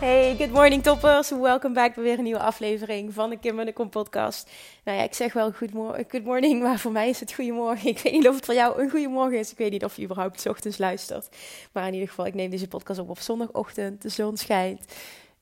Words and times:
Hey, 0.00 0.34
good 0.38 0.50
morning 0.50 0.82
toppers. 0.82 1.30
Welkom 1.30 1.72
bij 1.72 1.92
weer 1.94 2.18
een 2.18 2.24
nieuwe 2.24 2.40
aflevering 2.40 3.14
van 3.14 3.30
de 3.30 3.38
Kim 3.38 3.58
en 3.58 3.66
de 3.66 3.72
Kom 3.72 3.88
podcast. 3.88 4.50
Nou 4.84 4.98
ja, 4.98 5.04
ik 5.04 5.14
zeg 5.14 5.32
wel 5.32 5.52
good, 5.52 5.70
good 6.08 6.24
morning, 6.24 6.62
maar 6.62 6.78
voor 6.78 6.92
mij 6.92 7.08
is 7.08 7.20
het 7.20 7.32
goedemorgen. 7.32 7.88
Ik 7.94 7.98
weet 7.98 8.12
niet 8.12 8.28
of 8.28 8.34
het 8.34 8.44
voor 8.44 8.54
jou 8.54 8.82
een 8.82 8.90
goedemorgen 8.90 9.38
is. 9.38 9.50
Ik 9.50 9.58
weet 9.58 9.70
niet 9.70 9.84
of 9.84 9.96
je 9.96 10.02
überhaupt 10.02 10.40
s 10.40 10.46
ochtends 10.46 10.78
luistert. 10.78 11.28
Maar 11.72 11.86
in 11.86 11.92
ieder 11.92 12.08
geval, 12.08 12.26
ik 12.26 12.34
neem 12.34 12.50
deze 12.50 12.68
podcast 12.68 12.98
op 13.00 13.08
op 13.08 13.18
zondagochtend. 13.18 14.02
De 14.02 14.08
zon 14.08 14.36
schijnt. 14.36 14.84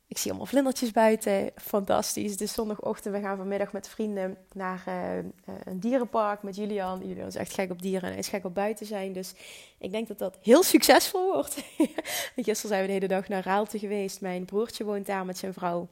Ik 0.09 0.19
zie 0.19 0.31
allemaal 0.31 0.49
vlindertjes 0.49 0.91
buiten. 0.91 1.51
Fantastisch. 1.57 2.37
Is 2.37 2.53
zondagochtend. 2.53 3.15
We 3.15 3.21
gaan 3.21 3.37
vanmiddag 3.37 3.73
met 3.73 3.89
vrienden 3.89 4.37
naar 4.53 4.85
uh, 4.89 5.25
een 5.65 5.81
dierenpark 5.81 6.43
met 6.43 6.57
Julian. 6.57 7.07
Julian 7.07 7.27
is 7.27 7.35
echt 7.35 7.55
gek 7.55 7.71
op 7.71 7.83
dieren 7.83 8.03
en 8.03 8.09
hij 8.09 8.19
is 8.19 8.29
gek 8.29 8.45
op 8.45 8.55
buiten 8.55 8.87
zijn. 8.87 9.13
Dus 9.13 9.35
ik 9.79 9.91
denk 9.91 10.09
dat 10.09 10.19
dat 10.19 10.39
heel 10.41 10.63
succesvol 10.63 11.33
wordt. 11.33 11.55
Gisteren 12.37 12.69
zijn 12.69 12.81
we 12.81 12.87
de 12.87 12.93
hele 12.93 13.09
dag 13.09 13.29
naar 13.29 13.45
Raalte 13.45 13.79
geweest. 13.79 14.21
Mijn 14.21 14.45
broertje 14.45 14.85
woont 14.85 15.07
daar 15.07 15.25
met 15.25 15.39
zijn 15.39 15.53
vrouw. 15.53 15.89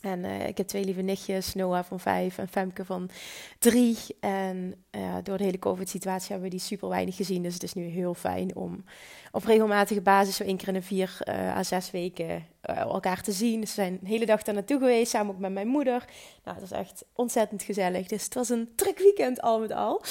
En 0.00 0.24
uh, 0.24 0.46
ik 0.46 0.56
heb 0.56 0.66
twee 0.66 0.84
lieve 0.84 1.00
nichtjes, 1.00 1.54
Noah 1.54 1.84
van 1.84 2.00
vijf 2.00 2.38
en 2.38 2.48
Femke 2.48 2.84
van 2.84 3.10
drie. 3.58 3.96
En 4.20 4.84
uh, 4.90 5.14
door 5.22 5.38
de 5.38 5.44
hele 5.44 5.58
COVID-situatie 5.58 6.30
hebben 6.30 6.50
we 6.50 6.56
die 6.56 6.64
super 6.64 6.88
weinig 6.88 7.16
gezien. 7.16 7.42
Dus 7.42 7.54
het 7.54 7.62
is 7.62 7.72
nu 7.72 7.84
heel 7.84 8.14
fijn 8.14 8.56
om 8.56 8.84
op 9.32 9.44
regelmatige 9.44 10.00
basis, 10.00 10.36
zo 10.36 10.42
één 10.42 10.56
keer 10.56 10.68
in 10.68 10.74
de 10.74 10.82
vier 10.82 11.18
uh, 11.28 11.56
à 11.56 11.62
zes 11.62 11.90
weken, 11.90 12.46
elkaar 12.60 13.22
te 13.22 13.32
zien. 13.32 13.60
Dus 13.60 13.74
we 13.74 13.80
zijn 13.80 13.98
een 14.00 14.06
hele 14.06 14.26
dag 14.26 14.42
daar 14.42 14.54
naartoe 14.54 14.78
geweest, 14.78 15.10
samen 15.10 15.34
ook 15.34 15.40
met 15.40 15.52
mijn 15.52 15.68
moeder. 15.68 16.04
Nou, 16.44 16.58
het 16.60 16.68
was 16.68 16.78
echt 16.78 17.04
ontzettend 17.12 17.62
gezellig. 17.62 18.06
Dus 18.06 18.24
het 18.24 18.34
was 18.34 18.48
een 18.48 18.68
druk 18.74 18.98
weekend 18.98 19.40
al 19.40 19.60
met 19.60 19.72
al. 19.72 20.02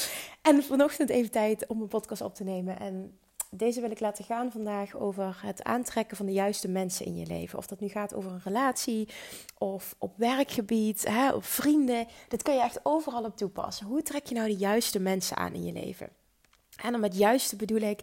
En 0.42 0.64
vanochtend 0.64 1.10
even 1.10 1.32
tijd 1.32 1.68
om 1.68 1.82
een 1.82 1.88
podcast 1.88 2.22
op 2.22 2.36
te 2.36 2.44
nemen. 2.44 2.80
En 2.80 3.18
deze 3.58 3.82
wil 3.82 3.92
ik 3.92 4.00
laten 4.00 4.24
gaan 4.24 4.52
vandaag 4.52 4.96
over 4.96 5.40
het 5.42 5.64
aantrekken 5.64 6.18
van 6.18 6.26
de 6.26 6.32
juiste 6.32 6.68
mensen 6.68 7.06
in 7.06 7.16
je 7.16 7.26
leven. 7.26 7.58
Of 7.58 7.68
dat 7.68 7.80
nu 7.80 7.88
gaat 7.88 8.14
over 8.14 8.32
een 8.32 8.42
relatie 8.44 9.10
of 9.58 9.96
op 9.98 10.18
werkgebied, 10.18 11.08
hè, 11.08 11.34
of 11.34 11.46
vrienden. 11.46 12.08
Dat 12.28 12.42
kun 12.42 12.54
je 12.54 12.62
echt 12.62 12.80
overal 12.84 13.24
op 13.24 13.38
toepassen. 13.38 13.86
Hoe 13.86 14.02
trek 14.02 14.26
je 14.26 14.36
nou 14.36 14.48
de 14.48 14.56
juiste 14.56 15.00
mensen 15.00 15.38
aan 15.38 15.54
in 15.54 15.64
je 15.64 15.74
leven? 15.74 16.10
En 16.76 16.92
dan 16.92 17.00
met 17.00 17.18
juiste 17.18 17.56
bedoel 17.56 17.82
ik 17.82 18.00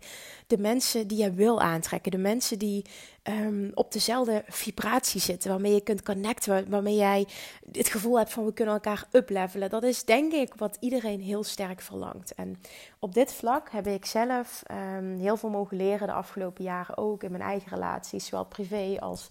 de 0.46 0.58
mensen 0.58 1.06
die 1.06 1.18
je 1.18 1.30
wil 1.30 1.60
aantrekken. 1.60 2.10
De 2.10 2.18
mensen 2.18 2.58
die 2.58 2.84
um, 3.28 3.70
op 3.74 3.92
dezelfde 3.92 4.44
vibratie 4.46 5.20
zitten. 5.20 5.50
Waarmee 5.50 5.74
je 5.74 5.80
kunt 5.80 6.02
connecten. 6.02 6.70
Waarmee 6.70 6.94
jij 6.94 7.26
het 7.72 7.88
gevoel 7.88 8.18
hebt 8.18 8.32
van 8.32 8.44
we 8.44 8.52
kunnen 8.52 8.74
elkaar 8.74 9.06
uplevelen. 9.12 9.70
Dat 9.70 9.82
is 9.82 10.04
denk 10.04 10.32
ik 10.32 10.54
wat 10.54 10.76
iedereen 10.80 11.20
heel 11.20 11.44
sterk 11.44 11.80
verlangt. 11.80 12.34
En 12.34 12.60
op 12.98 13.14
dit 13.14 13.32
vlak 13.32 13.70
heb 13.70 13.86
ik 13.86 14.04
zelf 14.04 14.62
um, 14.70 15.18
heel 15.18 15.36
veel 15.36 15.50
mogen 15.50 15.76
leren 15.76 16.06
de 16.06 16.12
afgelopen 16.12 16.64
jaren. 16.64 16.96
Ook 16.96 17.22
in 17.22 17.30
mijn 17.30 17.42
eigen 17.42 17.70
relaties. 17.70 18.26
Zowel 18.26 18.44
privé 18.44 18.96
als 19.00 19.28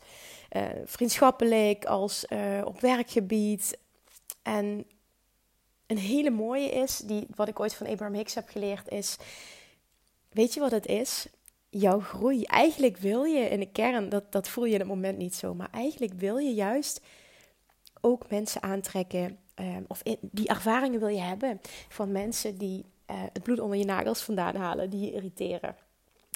uh, 0.51 0.63
vriendschappelijk. 0.85 1.85
Als 1.85 2.25
uh, 2.29 2.61
op 2.63 2.81
werkgebied. 2.81 3.77
En 4.41 4.85
een 5.91 5.97
hele 5.97 6.29
mooie 6.29 6.69
is, 6.69 6.97
die, 6.97 7.27
wat 7.35 7.47
ik 7.47 7.59
ooit 7.59 7.75
van 7.75 7.87
Abraham 7.87 8.15
Hicks 8.15 8.33
heb 8.33 8.49
geleerd, 8.49 8.89
is: 8.89 9.17
Weet 10.29 10.53
je 10.53 10.59
wat 10.59 10.71
het 10.71 10.85
is? 10.85 11.27
Jouw 11.69 11.99
groei. 11.99 12.43
Eigenlijk 12.43 12.97
wil 12.97 13.23
je 13.23 13.49
in 13.49 13.59
de 13.59 13.71
kern, 13.71 14.09
dat, 14.09 14.31
dat 14.31 14.47
voel 14.47 14.65
je 14.65 14.73
in 14.73 14.79
het 14.79 14.87
moment 14.87 15.17
niet 15.17 15.35
zo, 15.35 15.53
maar 15.53 15.69
eigenlijk 15.71 16.13
wil 16.13 16.37
je 16.37 16.53
juist 16.53 17.01
ook 18.01 18.29
mensen 18.29 18.63
aantrekken. 18.63 19.37
Um, 19.55 19.85
of 19.87 20.01
die 20.21 20.47
ervaringen 20.47 20.99
wil 20.99 21.07
je 21.07 21.21
hebben 21.21 21.61
van 21.89 22.11
mensen 22.11 22.57
die 22.57 22.85
uh, 23.11 23.21
het 23.33 23.43
bloed 23.43 23.59
onder 23.59 23.77
je 23.77 23.85
nagels 23.85 24.21
vandaan 24.21 24.55
halen, 24.55 24.89
die 24.89 25.05
je 25.05 25.11
irriteren. 25.11 25.75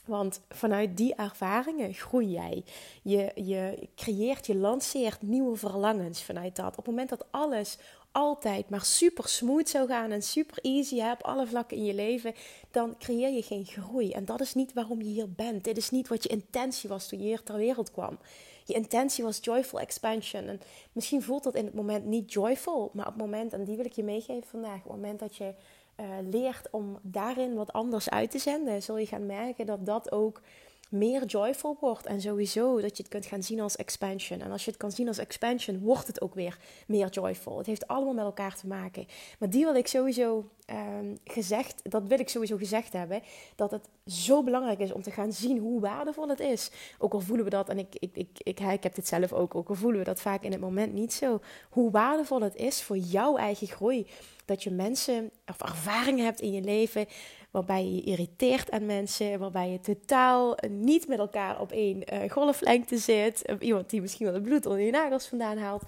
Want 0.06 0.42
vanuit 0.50 0.98
die 0.98 1.16
ervaringen 1.16 1.94
groei 1.94 2.32
jij. 2.32 2.64
Je, 3.02 3.32
je 3.36 3.90
creëert, 3.96 4.46
je 4.46 4.56
lanceert 4.56 5.22
nieuwe 5.22 5.56
verlangens 5.56 6.24
vanuit 6.24 6.56
dat. 6.56 6.70
Op 6.70 6.76
het 6.76 6.86
moment 6.86 7.10
dat 7.10 7.26
alles 7.32 7.78
altijd 8.16 8.70
maar 8.70 8.86
super 8.86 9.28
smooth 9.28 9.70
zou 9.70 9.88
gaan 9.88 10.12
en 10.12 10.22
super 10.22 10.58
easy 10.62 11.00
op 11.00 11.24
alle 11.24 11.48
vlakken 11.48 11.78
in 11.78 11.86
je 11.86 11.94
leven, 11.94 12.34
dan 12.72 12.98
creëer 12.98 13.30
je 13.30 13.42
geen 13.42 13.66
groei. 13.66 14.12
En 14.12 14.26
dat 14.26 14.42
is 14.42 14.54
niet 14.54 14.74
waarom 14.74 15.02
je 15.02 15.10
hier 15.10 15.32
bent. 15.32 15.64
Dit 15.64 15.78
is 15.78 15.90
niet 15.90 16.08
wat 16.08 16.24
je 16.24 16.30
intentie 16.30 16.90
was 16.90 17.08
toen 17.08 17.20
je 17.20 17.26
hier 17.26 17.44
ter 17.44 17.56
wereld 17.56 17.92
kwam. 17.92 18.18
Je 18.66 18.74
intentie 18.74 19.24
was 19.24 19.40
joyful 19.42 19.80
expansion. 19.80 20.48
En 20.48 20.62
misschien 20.92 21.24
voelt 21.24 21.44
dat 21.44 21.56
in 21.56 21.66
het 21.66 21.74
moment 21.74 22.06
niet 22.06 22.34
joyful, 22.34 22.90
maar 22.94 23.08
op 23.08 23.14
het 23.14 23.22
moment, 23.22 23.54
en 23.54 23.64
die 23.64 23.76
wil 23.76 23.86
ik 23.86 23.94
je 23.94 24.04
meegeven 24.04 24.50
vandaag, 24.50 24.78
op 24.78 24.84
het 24.84 25.02
moment 25.02 25.20
dat 25.20 25.36
je 25.36 25.54
uh, 26.00 26.06
leert 26.30 26.68
om 26.72 27.00
daarin 27.02 27.56
wat 27.56 27.74
anders 27.74 28.10
uit 28.10 28.32
te 28.32 28.40
zenden, 28.40 28.84
zul 28.84 28.98
je 28.98 29.06
gaan 29.06 29.26
merken 29.26 29.66
dat 29.66 29.86
dat 29.86 30.12
ook 30.12 30.42
meer 30.90 31.26
joyful 31.26 31.78
wordt. 31.80 32.06
En 32.06 32.22
sowieso 32.22 32.82
dat 32.82 32.98
je 32.98 33.04
het 33.04 33.12
kunt 33.12 33.26
gaan 33.26 33.44
zien 33.44 33.60
als 33.60 33.76
expansion. 33.76 34.42
En 34.42 34.52
als 34.52 34.66
je 34.66 34.72
het 34.72 34.80
kan 34.80 34.92
zien 34.92 35.08
als 35.08 35.18
expansion, 35.18 35.80
wordt 35.80 36.08
het 36.08 36.22
ook 36.22 36.34
weer 36.34 36.58
meer 36.88 37.10
joyful. 37.10 37.58
Het 37.58 37.66
heeft 37.66 37.88
allemaal 37.88 38.14
met 38.14 38.26
elkaar 38.26 38.56
te 38.56 38.68
maken. 38.68 39.08
Maar 39.40 39.50
die 39.50 39.64
wil 39.66 39.76
ik 39.76 39.88
sowieso 39.88 40.50
um, 40.72 41.18
gezegd, 41.24 41.82
dat 41.84 42.08
wil 42.08 42.20
ik 42.20 42.30
sowieso 42.30 42.58
gezegd 42.58 42.94
hebben. 42.94 43.22
Dat 43.56 43.72
het 43.72 43.90
zo 44.06 44.44
belangrijk 44.44 44.80
is 44.80 44.92
om 44.92 45.02
te 45.02 45.12
gaan 45.12 45.34
zien 45.34 45.58
hoe 45.58 45.82
waardevol 45.82 46.30
het 46.30 46.40
is. 46.40 46.72
Ook 46.98 47.14
al 47.14 47.20
voelen 47.20 47.46
we 47.46 47.52
dat, 47.52 47.70
en 47.70 47.78
ik, 47.78 47.96
ik, 48.00 48.10
ik, 48.14 48.30
ik, 48.44 48.60
ik 48.60 48.84
heb 48.84 48.96
dit 48.96 49.08
zelf 49.08 49.34
ook, 49.34 49.56
ook 49.56 49.70
al 49.70 49.76
voelen 49.76 50.00
we 50.00 50.06
dat 50.06 50.22
vaak 50.22 50.44
in 50.44 50.52
het 50.52 50.62
moment 50.62 50.94
niet 50.94 51.14
zo. 51.14 51.40
Hoe 51.70 51.92
waardevol 51.92 52.42
het 52.42 52.56
is 52.56 52.84
voor 52.84 52.98
jouw 52.98 53.38
eigen 53.38 53.68
groei. 53.68 54.08
Dat 54.46 54.64
je 54.64 54.72
mensen 54.72 55.32
of 55.48 55.62
ervaringen 55.62 56.26
hebt 56.26 56.42
in 56.42 56.52
je 56.52 56.62
leven 56.62 57.06
waarbij 57.56 57.86
je 57.86 58.02
irriteert 58.02 58.72
aan 58.72 58.86
mensen, 58.86 59.40
waarbij 59.40 59.70
je 59.70 59.80
totaal 59.80 60.58
niet 60.70 61.08
met 61.08 61.20
elkaar 61.20 61.60
op 61.60 61.72
één 61.72 62.14
uh, 62.14 62.32
golflengte 62.32 62.98
zit, 62.98 63.56
iemand 63.60 63.90
die 63.90 64.02
misschien 64.02 64.26
wel 64.26 64.36
het 64.36 64.44
bloed 64.44 64.66
onder 64.66 64.82
je 64.82 64.92
nagels 64.92 65.28
vandaan 65.28 65.58
haalt. 65.58 65.84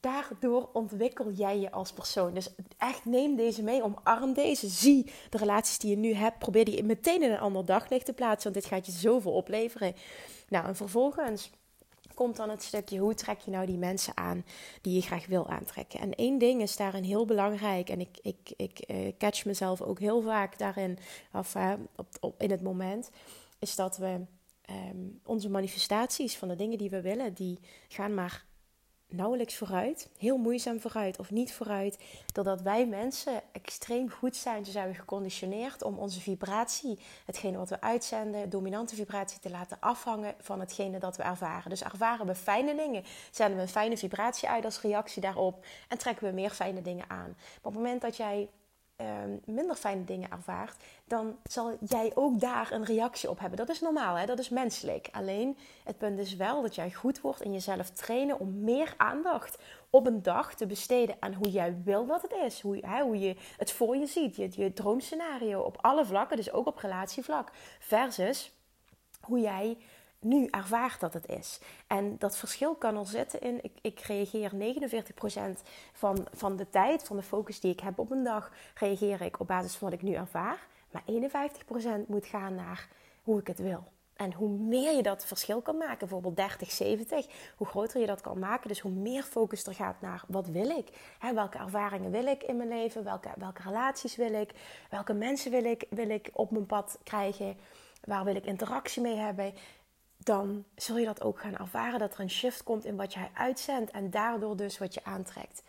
Daardoor 0.00 0.68
ontwikkel 0.72 1.30
jij 1.30 1.58
je 1.58 1.70
als 1.70 1.92
persoon. 1.92 2.34
Dus 2.34 2.54
echt 2.78 3.04
neem 3.04 3.36
deze 3.36 3.62
mee, 3.62 3.82
omarm 3.82 4.32
deze, 4.32 4.68
zie 4.68 5.10
de 5.30 5.38
relaties 5.38 5.78
die 5.78 5.90
je 5.90 5.96
nu 5.96 6.14
hebt, 6.14 6.38
probeer 6.38 6.64
die 6.64 6.84
meteen 6.84 7.22
in 7.22 7.30
een 7.30 7.38
ander 7.38 7.64
daglicht 7.64 8.04
te 8.04 8.12
plaatsen, 8.12 8.52
want 8.52 8.62
dit 8.64 8.72
gaat 8.72 8.86
je 8.86 8.92
zoveel 8.92 9.32
opleveren. 9.32 9.94
Nou, 10.48 10.66
en 10.66 10.76
vervolgens 10.76 11.50
komt 12.20 12.36
dan 12.36 12.50
het 12.50 12.62
stukje 12.62 12.98
hoe 12.98 13.14
trek 13.14 13.38
je 13.38 13.50
nou 13.50 13.66
die 13.66 13.78
mensen 13.78 14.16
aan 14.16 14.44
die 14.80 14.94
je 14.94 15.00
graag 15.00 15.26
wil 15.26 15.48
aantrekken. 15.48 16.00
En 16.00 16.14
één 16.14 16.38
ding 16.38 16.62
is 16.62 16.76
daarin 16.76 17.02
heel 17.02 17.24
belangrijk. 17.24 17.88
En 17.88 18.00
ik, 18.00 18.18
ik, 18.22 18.52
ik 18.56 18.84
uh, 18.86 19.12
catch 19.18 19.44
mezelf 19.44 19.80
ook 19.80 19.98
heel 19.98 20.22
vaak 20.22 20.58
daarin, 20.58 20.98
of 21.32 21.54
uh, 21.54 21.72
op, 21.96 22.06
op, 22.20 22.42
in 22.42 22.50
het 22.50 22.62
moment, 22.62 23.10
is 23.58 23.76
dat 23.76 23.96
we 23.96 24.20
um, 24.70 25.20
onze 25.24 25.50
manifestaties 25.50 26.36
van 26.36 26.48
de 26.48 26.56
dingen 26.56 26.78
die 26.78 26.90
we 26.90 27.00
willen, 27.00 27.34
die 27.34 27.58
gaan 27.88 28.14
maar 28.14 28.44
nauwelijks 29.12 29.56
vooruit, 29.56 30.08
heel 30.18 30.36
moeizaam 30.36 30.80
vooruit 30.80 31.18
of 31.18 31.30
niet 31.30 31.52
vooruit, 31.52 31.98
doordat 32.32 32.62
wij 32.62 32.86
mensen 32.86 33.42
extreem 33.52 34.10
goed 34.10 34.36
zijn, 34.36 34.64
zo 34.64 34.70
zijn 34.70 34.94
geconditioneerd 34.94 35.82
om 35.82 35.98
onze 35.98 36.20
vibratie, 36.20 36.98
hetgene 37.26 37.56
wat 37.56 37.68
we 37.68 37.80
uitzenden, 37.80 38.50
dominante 38.50 38.94
vibratie 38.94 39.40
te 39.40 39.50
laten 39.50 39.76
afhangen 39.80 40.34
van 40.38 40.60
hetgene 40.60 40.98
dat 40.98 41.16
we 41.16 41.22
ervaren. 41.22 41.70
Dus 41.70 41.82
ervaren 41.82 42.26
we 42.26 42.34
fijne 42.34 42.76
dingen, 42.76 43.04
zenden 43.30 43.56
we 43.56 43.62
een 43.62 43.68
fijne 43.68 43.96
vibratie 43.96 44.48
uit 44.48 44.64
als 44.64 44.80
reactie 44.80 45.22
daarop 45.22 45.64
en 45.88 45.98
trekken 45.98 46.26
we 46.26 46.34
meer 46.34 46.50
fijne 46.50 46.82
dingen 46.82 47.10
aan. 47.10 47.36
Maar 47.36 47.58
op 47.62 47.72
het 47.72 47.82
moment 47.82 48.00
dat 48.00 48.16
jij 48.16 48.48
um, 49.00 49.40
minder 49.44 49.76
fijne 49.76 50.04
dingen 50.04 50.30
ervaart, 50.30 50.82
dan 51.04 51.36
zal 51.42 51.76
jij 51.80 52.12
ook 52.14 52.40
daar 52.40 52.72
een 52.72 52.84
reactie 52.84 53.30
op 53.30 53.38
hebben. 53.38 53.58
Dat 53.58 53.68
is 53.68 53.80
normaal, 53.80 54.14
hè? 54.16 54.26
dat 54.26 54.38
is 54.38 54.48
menselijk. 54.48 55.08
Alleen 55.12 55.58
het 55.84 55.98
punt 55.98 56.18
is 56.18 56.36
wel 56.36 56.62
dat 56.62 56.74
jij 56.74 56.92
goed 56.92 57.20
wordt 57.20 57.42
in 57.42 57.52
jezelf 57.52 57.90
trainen 57.90 58.40
om 58.40 58.64
meer 58.64 58.94
aandacht 58.96 59.58
op 59.90 60.06
een 60.06 60.22
dag 60.22 60.54
te 60.54 60.66
besteden 60.66 61.16
aan 61.20 61.34
hoe 61.34 61.50
jij 61.50 61.76
wil 61.84 62.06
dat 62.06 62.22
het 62.22 62.32
is. 62.32 62.60
Hoe, 62.60 62.78
hè, 62.86 63.02
hoe 63.02 63.18
je 63.18 63.36
het 63.56 63.72
voor 63.72 63.96
je 63.96 64.06
ziet, 64.06 64.36
je, 64.36 64.48
je 64.50 64.72
droomscenario 64.72 65.60
op 65.60 65.76
alle 65.80 66.04
vlakken, 66.04 66.36
dus 66.36 66.52
ook 66.52 66.66
op 66.66 66.78
relatievlak. 66.78 67.50
Versus 67.78 68.52
hoe 69.20 69.40
jij 69.40 69.76
nu 70.20 70.46
ervaart 70.46 71.00
dat 71.00 71.12
het 71.12 71.28
is. 71.28 71.60
En 71.86 72.16
dat 72.18 72.36
verschil 72.36 72.74
kan 72.74 72.96
al 72.96 73.04
zitten 73.04 73.40
in, 73.40 73.58
ik, 73.62 73.72
ik 73.80 74.00
reageer 74.00 74.52
49% 75.58 75.62
van, 75.92 76.26
van 76.32 76.56
de 76.56 76.70
tijd, 76.70 77.04
van 77.04 77.16
de 77.16 77.22
focus 77.22 77.60
die 77.60 77.72
ik 77.72 77.80
heb 77.80 77.98
op 77.98 78.10
een 78.10 78.24
dag, 78.24 78.52
reageer 78.74 79.20
ik 79.20 79.40
op 79.40 79.46
basis 79.46 79.76
van 79.76 79.90
wat 79.90 79.98
ik 79.98 80.04
nu 80.04 80.14
ervaar. 80.14 80.66
Maar 80.90 81.02
51% 82.04 82.06
moet 82.06 82.26
gaan 82.26 82.54
naar 82.54 82.88
hoe 83.22 83.40
ik 83.40 83.46
het 83.46 83.58
wil. 83.58 83.84
En 84.20 84.32
hoe 84.32 84.48
meer 84.48 84.96
je 84.96 85.02
dat 85.02 85.24
verschil 85.24 85.60
kan 85.60 85.76
maken, 85.76 85.98
bijvoorbeeld 85.98 86.36
30, 86.36 86.70
70, 86.70 87.26
hoe 87.56 87.66
groter 87.66 88.00
je 88.00 88.06
dat 88.06 88.20
kan 88.20 88.38
maken. 88.38 88.68
Dus 88.68 88.80
hoe 88.80 88.92
meer 88.92 89.22
focus 89.22 89.66
er 89.66 89.74
gaat 89.74 90.00
naar 90.00 90.24
wat 90.28 90.46
wil 90.46 90.68
ik? 90.68 90.88
Hè, 91.18 91.34
welke 91.34 91.58
ervaringen 91.58 92.10
wil 92.10 92.26
ik 92.26 92.42
in 92.42 92.56
mijn 92.56 92.68
leven? 92.68 93.04
Welke, 93.04 93.28
welke 93.36 93.62
relaties 93.62 94.16
wil 94.16 94.32
ik? 94.32 94.50
Welke 94.90 95.12
mensen 95.12 95.50
wil 95.50 95.64
ik, 95.64 95.86
wil 95.90 96.08
ik 96.10 96.30
op 96.32 96.50
mijn 96.50 96.66
pad 96.66 96.98
krijgen? 97.04 97.56
Waar 98.04 98.24
wil 98.24 98.34
ik 98.34 98.44
interactie 98.44 99.02
mee 99.02 99.16
hebben? 99.16 99.54
Dan 100.22 100.64
zul 100.74 100.96
je 100.98 101.06
dat 101.06 101.22
ook 101.22 101.40
gaan 101.40 101.56
ervaren 101.56 101.98
dat 101.98 102.14
er 102.14 102.20
een 102.20 102.30
shift 102.30 102.62
komt 102.62 102.84
in 102.84 102.96
wat 102.96 103.12
jij 103.12 103.30
uitzendt 103.34 103.90
en 103.90 104.10
daardoor 104.10 104.56
dus 104.56 104.78
wat 104.78 104.94
je 104.94 105.04
aantrekt. 105.04 105.62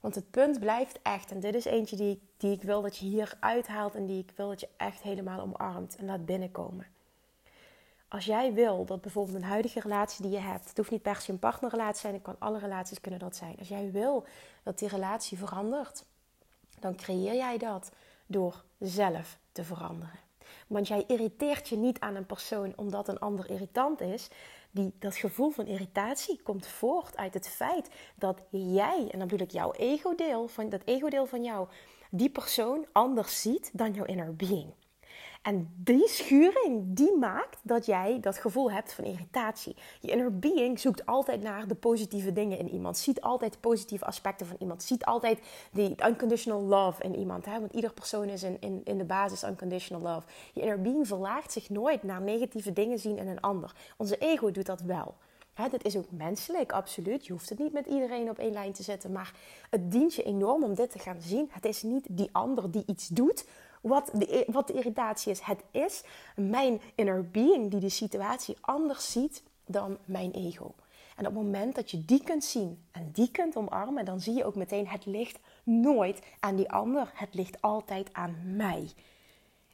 Want 0.00 0.14
het 0.14 0.30
punt 0.30 0.60
blijft 0.60 0.98
echt, 1.02 1.30
en 1.30 1.40
dit 1.40 1.54
is 1.54 1.64
eentje 1.64 1.96
die, 1.96 2.22
die 2.36 2.52
ik 2.52 2.62
wil 2.62 2.82
dat 2.82 2.96
je 2.96 3.06
hier 3.06 3.36
uithaalt 3.40 3.94
en 3.94 4.06
die 4.06 4.22
ik 4.22 4.32
wil 4.36 4.48
dat 4.48 4.60
je 4.60 4.68
echt 4.76 5.02
helemaal 5.02 5.40
omarmt 5.40 5.96
en 5.96 6.04
laat 6.04 6.26
binnenkomen 6.26 6.86
als 8.08 8.24
jij 8.24 8.52
wil 8.52 8.84
dat 8.84 9.00
bijvoorbeeld 9.00 9.36
een 9.36 9.42
huidige 9.42 9.80
relatie 9.80 10.22
die 10.22 10.32
je 10.32 10.38
hebt, 10.38 10.68
het 10.68 10.76
hoeft 10.76 10.90
niet 10.90 11.02
per 11.02 11.16
se 11.16 11.32
een 11.32 11.38
partnerrelatie 11.38 11.94
te 11.94 12.00
zijn, 12.00 12.14
het 12.14 12.22
kan 12.22 12.36
alle 12.38 12.58
relaties 12.58 13.00
kunnen 13.00 13.20
dat 13.20 13.36
zijn. 13.36 13.56
Als 13.58 13.68
jij 13.68 13.90
wil 13.90 14.26
dat 14.62 14.78
die 14.78 14.88
relatie 14.88 15.38
verandert, 15.38 16.04
dan 16.78 16.96
creëer 16.96 17.34
jij 17.34 17.58
dat 17.58 17.90
door 18.26 18.64
zelf 18.78 19.38
te 19.52 19.64
veranderen. 19.64 20.27
Want 20.66 20.88
jij 20.88 21.04
irriteert 21.06 21.68
je 21.68 21.76
niet 21.76 22.00
aan 22.00 22.14
een 22.14 22.26
persoon 22.26 22.72
omdat 22.76 23.08
een 23.08 23.18
ander 23.18 23.50
irritant 23.50 24.00
is. 24.00 24.28
Die, 24.70 24.92
dat 24.98 25.16
gevoel 25.16 25.50
van 25.50 25.66
irritatie 25.66 26.42
komt 26.42 26.66
voort 26.66 27.16
uit 27.16 27.34
het 27.34 27.48
feit 27.48 27.90
dat 28.14 28.42
jij, 28.50 29.08
en 29.10 29.18
dan 29.18 29.28
bedoel 29.28 29.46
ik 29.46 29.52
jouw 29.52 29.72
ego-deel, 29.72 30.48
van, 30.48 30.68
dat 30.68 30.82
ego-deel 30.84 31.26
van 31.26 31.42
jou, 31.42 31.68
die 32.10 32.30
persoon 32.30 32.86
anders 32.92 33.40
ziet 33.40 33.70
dan 33.72 33.92
jouw 33.92 34.04
inner 34.04 34.36
being. 34.36 34.72
En 35.42 35.72
die 35.76 36.08
schuring, 36.08 36.84
die 36.86 37.16
maakt 37.16 37.58
dat 37.62 37.86
jij 37.86 38.18
dat 38.20 38.38
gevoel 38.38 38.72
hebt 38.72 38.92
van 38.92 39.04
irritatie. 39.04 39.76
Je 40.00 40.10
inner 40.10 40.38
being 40.38 40.80
zoekt 40.80 41.06
altijd 41.06 41.42
naar 41.42 41.66
de 41.66 41.74
positieve 41.74 42.32
dingen 42.32 42.58
in 42.58 42.68
iemand. 42.68 42.98
Ziet 42.98 43.20
altijd 43.20 43.60
positieve 43.60 44.04
aspecten 44.04 44.46
van 44.46 44.56
iemand. 44.58 44.82
Ziet 44.82 45.04
altijd 45.04 45.38
die 45.72 45.94
unconditional 46.06 46.62
love 46.62 47.02
in 47.02 47.16
iemand. 47.16 47.44
Hè? 47.44 47.60
Want 47.60 47.72
ieder 47.72 47.92
persoon 47.92 48.28
is 48.28 48.42
in, 48.42 48.56
in, 48.60 48.80
in 48.84 48.98
de 48.98 49.04
basis 49.04 49.42
unconditional 49.42 50.02
love. 50.02 50.26
Je 50.52 50.60
inner 50.60 50.80
being 50.80 51.06
verlaagt 51.06 51.52
zich 51.52 51.70
nooit 51.70 52.02
naar 52.02 52.22
negatieve 52.22 52.72
dingen 52.72 52.98
zien 52.98 53.18
in 53.18 53.28
een 53.28 53.40
ander. 53.40 53.74
Onze 53.96 54.18
ego 54.18 54.50
doet 54.50 54.66
dat 54.66 54.80
wel. 54.80 55.14
Hè, 55.54 55.68
dit 55.68 55.84
is 55.84 55.96
ook 55.96 56.10
menselijk, 56.10 56.72
absoluut. 56.72 57.26
Je 57.26 57.32
hoeft 57.32 57.48
het 57.48 57.58
niet 57.58 57.72
met 57.72 57.86
iedereen 57.86 58.30
op 58.30 58.38
één 58.38 58.52
lijn 58.52 58.72
te 58.72 58.82
zetten. 58.82 59.12
Maar 59.12 59.32
het 59.70 59.90
dient 59.90 60.14
je 60.14 60.22
enorm 60.22 60.64
om 60.64 60.74
dit 60.74 60.90
te 60.90 60.98
gaan 60.98 61.20
zien. 61.20 61.48
Het 61.50 61.64
is 61.64 61.82
niet 61.82 62.06
die 62.10 62.28
ander 62.32 62.70
die 62.70 62.82
iets 62.86 63.08
doet 63.08 63.44
wat 63.82 64.10
de, 64.12 64.44
wat 64.46 64.70
irritatie 64.70 65.32
is. 65.32 65.40
Het 65.40 65.62
is 65.70 66.02
mijn 66.36 66.80
inner 66.94 67.30
being 67.30 67.70
die 67.70 67.80
de 67.80 67.88
situatie 67.88 68.56
anders 68.60 69.12
ziet 69.12 69.42
dan 69.66 69.98
mijn 70.04 70.32
ego. 70.32 70.74
En 71.16 71.26
op 71.26 71.34
het 71.34 71.42
moment 71.42 71.74
dat 71.74 71.90
je 71.90 72.04
die 72.04 72.24
kunt 72.24 72.44
zien 72.44 72.84
en 72.92 73.10
die 73.12 73.30
kunt 73.30 73.56
omarmen, 73.56 74.04
dan 74.04 74.20
zie 74.20 74.34
je 74.34 74.44
ook 74.44 74.54
meteen: 74.54 74.88
het 74.88 75.06
ligt 75.06 75.38
nooit 75.62 76.22
aan 76.40 76.56
die 76.56 76.70
ander, 76.70 77.10
het 77.14 77.34
ligt 77.34 77.62
altijd 77.62 78.08
aan 78.12 78.36
mij. 78.44 78.90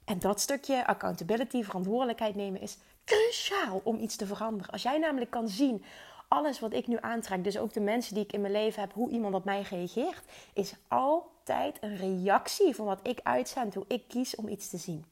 En 0.04 0.18
dat 0.18 0.40
stukje 0.40 0.86
accountability, 0.86 1.62
verantwoordelijkheid 1.62 2.34
nemen, 2.34 2.60
is 2.60 2.78
cruciaal 3.04 3.80
om 3.84 3.98
iets 3.98 4.16
te 4.16 4.26
veranderen. 4.26 4.72
Als 4.72 4.82
jij 4.82 4.98
namelijk 4.98 5.30
kan 5.30 5.48
zien 5.48 5.84
alles 6.28 6.60
wat 6.60 6.72
ik 6.72 6.86
nu 6.86 6.96
aantrek, 7.00 7.44
dus 7.44 7.58
ook 7.58 7.72
de 7.72 7.80
mensen 7.80 8.14
die 8.14 8.24
ik 8.24 8.32
in 8.32 8.40
mijn 8.40 8.52
leven 8.52 8.80
heb, 8.80 8.92
hoe 8.92 9.10
iemand 9.10 9.34
op 9.34 9.44
mij 9.44 9.60
reageert, 9.60 10.22
is 10.52 10.74
altijd 11.50 11.76
een 11.80 11.96
reactie 11.96 12.74
van 12.74 12.86
wat 12.86 13.00
ik 13.02 13.20
uitzend, 13.22 13.74
hoe 13.74 13.84
ik 13.88 14.08
kies 14.08 14.34
om 14.34 14.48
iets 14.48 14.68
te 14.68 14.76
zien. 14.76 15.04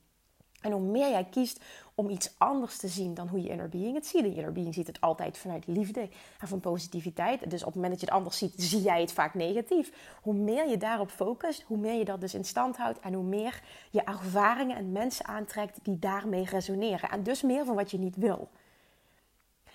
En 0.60 0.72
hoe 0.72 0.80
meer 0.80 1.10
jij 1.10 1.24
kiest 1.24 1.60
om 1.94 2.10
iets 2.10 2.34
anders 2.38 2.76
te 2.76 2.88
zien 2.88 3.14
dan 3.14 3.28
hoe 3.28 3.42
je 3.42 3.48
inner 3.48 3.68
being 3.68 3.94
het 3.94 4.06
ziet. 4.06 4.22
De 4.22 4.34
inner 4.34 4.52
being 4.52 4.74
ziet 4.74 4.86
het 4.86 5.00
altijd 5.00 5.38
vanuit 5.38 5.66
liefde 5.66 6.08
en 6.40 6.48
van 6.48 6.60
positiviteit. 6.60 7.50
Dus 7.50 7.60
op 7.60 7.66
het 7.66 7.74
moment 7.74 7.92
dat 7.92 8.00
je 8.00 8.06
het 8.06 8.14
anders 8.14 8.38
ziet, 8.38 8.54
zie 8.56 8.82
jij 8.82 9.00
het 9.00 9.12
vaak 9.12 9.34
negatief. 9.34 9.92
Hoe 10.22 10.34
meer 10.34 10.68
je 10.68 10.76
daarop 10.76 11.10
focust, 11.10 11.62
hoe 11.62 11.78
meer 11.78 11.98
je 11.98 12.04
dat 12.04 12.20
dus 12.20 12.34
in 12.34 12.44
stand 12.44 12.76
houdt. 12.76 13.00
En 13.00 13.12
hoe 13.12 13.24
meer 13.24 13.62
je 13.90 14.02
ervaringen 14.02 14.76
en 14.76 14.92
mensen 14.92 15.26
aantrekt 15.26 15.78
die 15.82 15.98
daarmee 15.98 16.44
resoneren. 16.44 17.10
En 17.10 17.22
dus 17.22 17.42
meer 17.42 17.64
van 17.64 17.74
wat 17.74 17.90
je 17.90 17.98
niet 17.98 18.16
wil. 18.16 18.48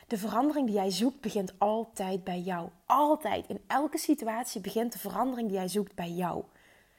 De 0.08 0.18
verandering 0.18 0.66
die 0.66 0.76
jij 0.76 0.92
zoekt 0.92 1.22
begint 1.22 1.54
altijd 1.58 2.24
bij 2.24 2.40
jou. 2.40 2.70
Altijd. 2.86 3.48
In 3.48 3.62
elke 3.68 3.98
situatie 3.98 4.62
begint 4.62 4.94
de 4.94 5.00
verandering 5.00 5.48
die 5.48 5.58
jij 5.58 5.68
zoekt 5.68 5.96
bij 5.96 6.10
jou. 6.10 6.44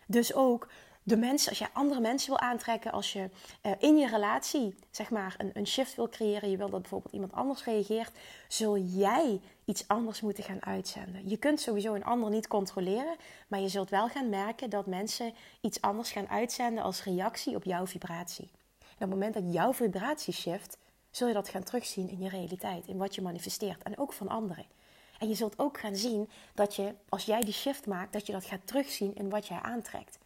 Dus 0.07 0.35
ook 0.35 0.69
de 1.03 1.17
mensen, 1.17 1.49
als 1.49 1.59
jij 1.59 1.69
andere 1.73 2.01
mensen 2.01 2.31
wil 2.31 2.39
aantrekken, 2.39 2.93
als 2.93 3.13
je 3.13 3.31
uh, 3.63 3.73
in 3.79 3.97
je 3.97 4.07
relatie 4.07 4.75
zeg 4.91 5.11
maar 5.11 5.35
een, 5.39 5.51
een 5.53 5.67
shift 5.67 5.95
wil 5.95 6.09
creëren, 6.09 6.51
je 6.51 6.57
wil 6.57 6.71
dat 6.71 6.81
bijvoorbeeld 6.81 7.15
iemand 7.15 7.33
anders 7.33 7.65
reageert, 7.65 8.19
zul 8.49 8.79
jij 8.79 9.41
iets 9.65 9.89
anders 9.89 10.21
moeten 10.21 10.45
gaan 10.45 10.65
uitzenden. 10.65 11.29
Je 11.29 11.37
kunt 11.37 11.61
sowieso 11.61 11.95
een 11.95 12.05
ander 12.05 12.31
niet 12.31 12.47
controleren, 12.47 13.17
maar 13.49 13.61
je 13.61 13.69
zult 13.69 13.91
wel 13.91 14.09
gaan 14.09 14.29
merken 14.29 14.71
dat 14.71 14.87
mensen 14.87 15.35
iets 15.61 15.81
anders 15.81 16.11
gaan 16.11 16.29
uitzenden 16.29 16.85
als 16.85 17.05
reactie 17.05 17.55
op 17.55 17.65
jouw 17.65 17.87
vibratie. 17.87 18.51
En 18.79 18.87
op 18.95 18.99
het 18.99 19.09
moment 19.11 19.35
dat 19.35 19.53
jouw 19.53 19.73
vibratie 19.73 20.35
shift, 20.35 20.79
zul 21.11 21.29
je 21.29 21.35
dat 21.35 21.49
gaan 21.49 21.63
terugzien 21.63 22.09
in 22.09 22.19
je 22.19 22.29
realiteit, 22.29 22.87
in 22.87 22.97
wat 22.97 23.15
je 23.15 23.23
manifesteert 23.23 23.83
en 23.83 23.99
ook 23.99 24.13
van 24.13 24.29
anderen. 24.29 24.67
En 25.19 25.29
je 25.29 25.35
zult 25.35 25.59
ook 25.59 25.79
gaan 25.79 25.97
zien 25.97 26.29
dat 26.55 26.75
je, 26.77 26.95
als 27.09 27.25
jij 27.25 27.41
die 27.41 27.53
shift 27.53 27.87
maakt, 27.87 28.13
dat 28.13 28.27
je 28.27 28.33
dat 28.33 28.45
gaat 28.45 28.67
terugzien 28.67 29.15
in 29.15 29.31
wat 29.31 29.47
jij 29.47 29.61
aantrekt. 29.61 30.19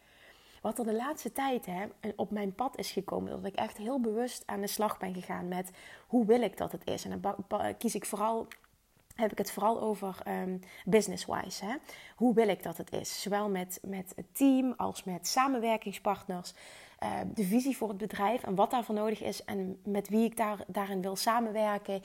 Wat 0.61 0.79
er 0.79 0.85
de 0.85 0.93
laatste 0.93 1.31
tijd 1.31 1.65
hè, 1.65 1.85
op 2.15 2.31
mijn 2.31 2.55
pad 2.55 2.77
is 2.77 2.91
gekomen, 2.91 3.31
dat 3.31 3.45
ik 3.45 3.55
echt 3.55 3.77
heel 3.77 3.99
bewust 3.99 4.43
aan 4.45 4.61
de 4.61 4.67
slag 4.67 4.97
ben 4.97 5.13
gegaan 5.13 5.47
met 5.47 5.71
hoe 6.07 6.25
wil 6.25 6.41
ik 6.41 6.57
dat 6.57 6.71
het 6.71 6.87
is. 6.87 7.05
En 7.05 7.21
dan 7.21 7.77
kies 7.77 7.95
ik 7.95 8.05
vooral 8.05 8.47
heb 9.15 9.31
ik 9.31 9.37
het 9.37 9.51
vooral 9.51 9.81
over 9.81 10.17
um, 10.27 10.59
business-wise. 10.85 11.79
Hoe 12.15 12.33
wil 12.33 12.47
ik 12.47 12.63
dat 12.63 12.77
het 12.77 12.91
is? 12.91 13.21
Zowel 13.21 13.49
met, 13.49 13.79
met 13.81 14.13
het 14.15 14.35
team 14.35 14.73
als 14.77 15.03
met 15.03 15.27
samenwerkingspartners. 15.27 16.53
Uh, 17.03 17.19
de 17.33 17.43
visie 17.43 17.77
voor 17.77 17.87
het 17.87 17.97
bedrijf 17.97 18.43
en 18.43 18.55
wat 18.55 18.71
daarvoor 18.71 18.95
nodig 18.95 19.21
is 19.21 19.43
en 19.43 19.79
met 19.83 20.09
wie 20.09 20.25
ik 20.25 20.37
daar, 20.37 20.63
daarin 20.67 21.01
wil 21.01 21.15
samenwerken. 21.15 22.03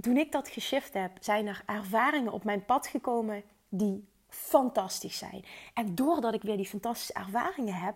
Toen 0.00 0.16
ik 0.16 0.32
dat 0.32 0.48
geshift 0.48 0.94
heb, 0.94 1.10
zijn 1.20 1.46
er 1.46 1.62
ervaringen 1.66 2.32
op 2.32 2.44
mijn 2.44 2.64
pad 2.64 2.86
gekomen 2.86 3.42
die 3.68 4.08
fantastisch 4.28 5.18
zijn. 5.18 5.44
En 5.74 5.94
doordat 5.94 6.34
ik 6.34 6.42
weer 6.42 6.56
die 6.56 6.66
fantastische 6.66 7.12
ervaringen 7.12 7.74
heb, 7.74 7.94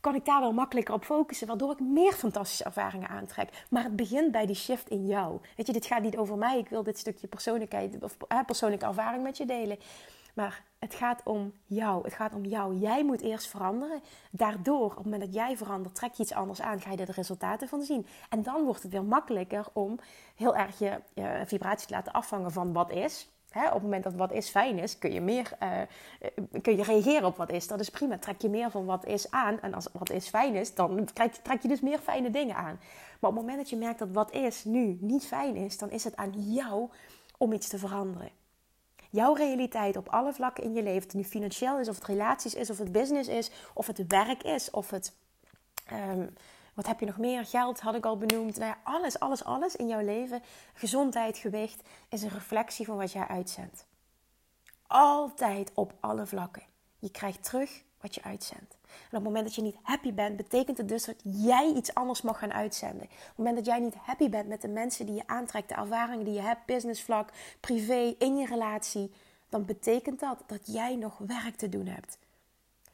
kan 0.00 0.14
ik 0.14 0.24
daar 0.24 0.40
wel 0.40 0.52
makkelijker 0.52 0.94
op 0.94 1.04
focussen, 1.04 1.46
waardoor 1.46 1.72
ik 1.72 1.80
meer 1.80 2.12
fantastische 2.12 2.64
ervaringen 2.64 3.08
aantrek. 3.08 3.64
Maar 3.70 3.82
het 3.82 3.96
begint 3.96 4.32
bij 4.32 4.46
die 4.46 4.56
shift 4.56 4.88
in 4.88 5.06
jou. 5.06 5.40
Weet 5.56 5.66
je, 5.66 5.72
dit 5.72 5.86
gaat 5.86 6.02
niet 6.02 6.16
over 6.16 6.36
mij. 6.36 6.58
Ik 6.58 6.68
wil 6.68 6.82
dit 6.82 6.98
stukje 6.98 7.26
persoonlijkheid 7.26 8.02
of 8.02 8.16
eh, 8.28 8.38
persoonlijke 8.46 8.86
ervaring 8.86 9.22
met 9.22 9.36
je 9.36 9.46
delen. 9.46 9.78
Maar 10.34 10.62
het 10.78 10.94
gaat 10.94 11.20
om 11.24 11.52
jou. 11.66 12.04
Het 12.04 12.14
gaat 12.14 12.34
om 12.34 12.44
jou. 12.44 12.74
Jij 12.74 13.04
moet 13.04 13.20
eerst 13.20 13.48
veranderen. 13.48 14.00
Daardoor, 14.30 14.84
op 14.84 14.96
het 14.96 15.04
moment 15.04 15.22
dat 15.22 15.34
jij 15.34 15.56
verandert, 15.56 15.94
trek 15.94 16.12
je 16.12 16.22
iets 16.22 16.32
anders 16.32 16.60
aan. 16.60 16.80
Ga 16.80 16.90
je 16.90 16.96
er 16.96 17.06
de 17.06 17.12
resultaten 17.12 17.68
van 17.68 17.82
zien. 17.82 18.06
En 18.28 18.42
dan 18.42 18.64
wordt 18.64 18.82
het 18.82 18.92
weer 18.92 19.04
makkelijker 19.04 19.66
om 19.72 19.98
heel 20.34 20.56
erg 20.56 20.78
je, 20.78 21.00
je 21.14 21.42
vibratie 21.46 21.86
te 21.86 21.94
laten 21.94 22.12
afvangen 22.12 22.52
van 22.52 22.72
wat 22.72 22.90
is. 22.90 23.28
Hè, 23.56 23.66
op 23.66 23.72
het 23.72 23.82
moment 23.82 24.04
dat 24.04 24.14
wat 24.14 24.32
is 24.32 24.48
fijn 24.48 24.78
is, 24.78 24.98
kun 24.98 25.12
je 25.12 25.20
meer 25.20 25.50
uh, 25.62 26.60
kun 26.62 26.76
je 26.76 26.82
reageren 26.82 27.24
op 27.24 27.36
wat 27.36 27.50
is. 27.50 27.66
Dat 27.66 27.80
is 27.80 27.90
prima. 27.90 28.18
Trek 28.18 28.40
je 28.40 28.48
meer 28.48 28.70
van 28.70 28.84
wat 28.84 29.06
is 29.06 29.30
aan. 29.30 29.60
En 29.60 29.74
als 29.74 29.88
wat 29.92 30.10
is 30.10 30.28
fijn 30.28 30.54
is, 30.54 30.74
dan 30.74 31.08
trek, 31.42 31.62
je 31.62 31.68
dus 31.68 31.80
meer 31.80 31.98
fijne 31.98 32.30
dingen 32.30 32.56
aan. 32.56 32.80
Maar 33.20 33.30
op 33.30 33.36
het 33.36 33.44
moment 33.44 33.56
dat 33.56 33.70
je 33.70 33.76
merkt 33.76 33.98
dat 33.98 34.10
wat 34.12 34.32
is 34.32 34.64
nu 34.64 34.98
niet 35.00 35.26
fijn 35.26 35.56
is, 35.56 35.78
dan 35.78 35.90
is 35.90 36.04
het 36.04 36.16
aan 36.16 36.52
jou 36.52 36.88
om 37.38 37.52
iets 37.52 37.68
te 37.68 37.78
veranderen. 37.78 38.30
Jouw 39.10 39.34
realiteit 39.34 39.96
op 39.96 40.08
alle 40.08 40.32
vlakken 40.32 40.64
in 40.64 40.74
je 40.74 40.82
leven, 40.82 40.98
of 40.98 41.02
het 41.02 41.14
nu 41.14 41.24
financieel 41.24 41.78
is, 41.78 41.88
of 41.88 41.94
het 41.94 42.04
relaties 42.04 42.54
is, 42.54 42.70
of 42.70 42.78
het 42.78 42.92
business 42.92 43.28
is, 43.28 43.50
of 43.74 43.86
het 43.86 44.06
werk 44.06 44.42
is, 44.42 44.70
of 44.70 44.90
het. 44.90 45.12
Um, 45.92 46.34
wat 46.76 46.86
heb 46.86 47.00
je 47.00 47.06
nog 47.06 47.16
meer? 47.16 47.44
Geld 47.44 47.80
had 47.80 47.94
ik 47.94 48.06
al 48.06 48.16
benoemd. 48.16 48.58
Nou 48.58 48.74
alles, 48.82 49.18
alles, 49.18 49.44
alles 49.44 49.76
in 49.76 49.88
jouw 49.88 50.04
leven, 50.04 50.42
gezondheid, 50.74 51.38
gewicht, 51.38 51.82
is 52.08 52.22
een 52.22 52.28
reflectie 52.28 52.86
van 52.86 52.96
wat 52.96 53.12
jij 53.12 53.26
uitzendt. 53.26 53.86
Altijd 54.86 55.70
op 55.74 55.94
alle 56.00 56.26
vlakken. 56.26 56.62
Je 56.98 57.10
krijgt 57.10 57.44
terug 57.44 57.82
wat 58.00 58.14
je 58.14 58.22
uitzendt. 58.22 58.76
En 58.84 59.06
op 59.06 59.10
het 59.10 59.22
moment 59.22 59.44
dat 59.44 59.54
je 59.54 59.62
niet 59.62 59.76
happy 59.82 60.12
bent, 60.12 60.36
betekent 60.36 60.78
het 60.78 60.88
dus 60.88 61.04
dat 61.04 61.20
jij 61.22 61.72
iets 61.72 61.94
anders 61.94 62.22
mag 62.22 62.38
gaan 62.38 62.52
uitzenden. 62.52 63.02
Op 63.02 63.10
het 63.10 63.36
moment 63.36 63.56
dat 63.56 63.66
jij 63.66 63.78
niet 63.78 63.94
happy 63.94 64.28
bent 64.28 64.48
met 64.48 64.60
de 64.60 64.68
mensen 64.68 65.06
die 65.06 65.14
je 65.14 65.26
aantrekt, 65.26 65.68
de 65.68 65.74
ervaringen 65.74 66.24
die 66.24 66.34
je 66.34 66.40
hebt, 66.40 66.66
businessvlak, 66.66 67.30
privé, 67.60 68.14
in 68.18 68.36
je 68.36 68.46
relatie, 68.46 69.12
dan 69.48 69.64
betekent 69.64 70.20
dat 70.20 70.42
dat 70.46 70.60
jij 70.64 70.96
nog 70.96 71.18
werk 71.18 71.56
te 71.56 71.68
doen 71.68 71.86
hebt. 71.86 72.18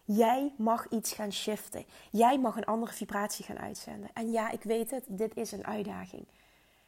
Jij 0.04 0.52
mag 0.56 0.88
iets 0.88 1.12
gaan 1.12 1.32
shiften. 1.32 1.84
Jij 2.10 2.38
mag 2.38 2.56
een 2.56 2.64
andere 2.64 2.92
vibratie 2.92 3.44
gaan 3.44 3.58
uitzenden. 3.58 4.10
En 4.12 4.30
ja, 4.30 4.50
ik 4.50 4.62
weet 4.62 4.90
het, 4.90 5.04
dit 5.08 5.36
is 5.36 5.52
een 5.52 5.66
uitdaging. 5.66 6.26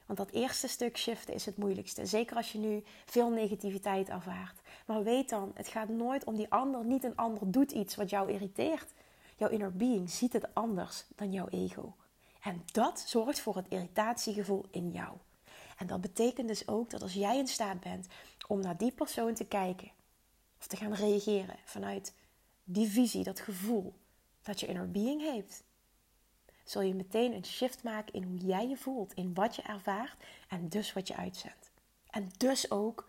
Want 0.07 0.19
dat 0.19 0.31
eerste 0.31 0.69
stuk 0.69 0.97
shiften 0.97 1.35
is 1.35 1.47
het 1.47 1.57
moeilijkste. 1.57 2.07
Zeker 2.07 2.37
als 2.37 2.53
je 2.53 2.59
nu 2.59 2.85
veel 3.05 3.31
negativiteit 3.31 4.09
ervaart. 4.09 4.61
Maar 4.87 5.03
weet 5.03 5.29
dan, 5.29 5.53
het 5.55 5.69
gaat 5.69 5.89
nooit 5.89 6.25
om 6.25 6.37
die 6.37 6.51
ander. 6.51 6.85
Niet 6.85 7.05
een 7.05 7.17
ander 7.17 7.51
doet 7.51 7.73
iets 7.73 7.95
wat 7.95 8.11
jou 8.11 8.33
irriteert. 8.33 8.93
Jouw 9.37 9.49
inner 9.49 9.73
being 9.73 10.11
ziet 10.11 10.33
het 10.33 10.55
anders 10.55 11.05
dan 11.17 11.33
jouw 11.33 11.49
ego. 11.49 11.95
En 12.41 12.63
dat 12.73 13.05
zorgt 13.07 13.41
voor 13.41 13.57
het 13.57 13.69
irritatiegevoel 13.69 14.65
in 14.71 14.91
jou. 14.91 15.17
En 15.77 15.87
dat 15.87 16.01
betekent 16.01 16.49
dus 16.49 16.69
ook 16.69 16.91
dat 16.91 17.03
als 17.03 17.13
jij 17.13 17.39
in 17.39 17.47
staat 17.47 17.81
bent 17.81 18.07
om 18.47 18.61
naar 18.61 18.77
die 18.77 18.93
persoon 18.93 19.35
te 19.35 19.45
kijken 19.45 19.91
of 20.59 20.67
te 20.67 20.77
gaan 20.77 20.95
reageren 20.95 21.57
vanuit 21.65 22.13
die 22.65 22.89
visie, 22.89 23.25
dat 23.25 23.41
gevoel 23.41 23.95
dat 24.43 24.61
je 24.61 24.67
inner 24.67 24.91
being 24.91 25.21
heeft, 25.21 25.65
zul 26.65 26.83
je 26.83 26.95
meteen 26.95 27.33
een 27.33 27.45
shift 27.45 27.83
maken 27.83 28.15
in 28.15 28.23
hoe 28.23 28.39
jij 28.39 28.69
je 28.69 28.77
voelt, 28.77 29.13
in 29.13 29.35
wat 29.35 29.57
je 29.57 29.63
ervaart 29.63 30.25
en 30.49 30.69
dus 30.69 30.93
wat 30.93 31.09
je 31.09 31.17
uitzendt. 31.17 31.71
En 32.11 32.31
dus 32.37 32.71
ook 32.71 33.09